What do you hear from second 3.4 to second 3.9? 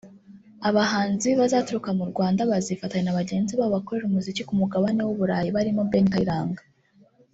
babo